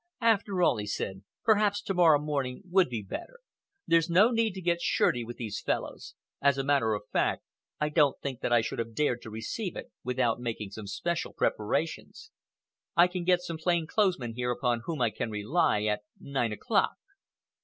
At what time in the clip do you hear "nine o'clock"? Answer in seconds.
16.19-16.95